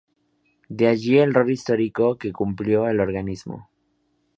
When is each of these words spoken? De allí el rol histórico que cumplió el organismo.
De 0.67 0.87
allí 0.87 1.19
el 1.19 1.31
rol 1.31 1.51
histórico 1.51 2.17
que 2.17 2.33
cumplió 2.33 2.87
el 2.87 2.99
organismo. 2.99 3.69